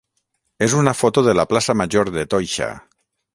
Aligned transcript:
és 0.67 0.75
una 0.77 0.93
foto 1.01 1.23
de 1.27 1.35
la 1.41 1.45
plaça 1.51 1.75
major 1.83 2.11
de 2.17 2.25
Toixa. 2.33 2.71